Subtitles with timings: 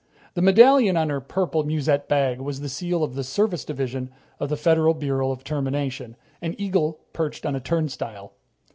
[0.33, 4.49] The medallion on her purple musette bag was the seal of the Service Division of
[4.49, 8.33] the Federal Bureau of Termination, an eagle perched on a turnstile.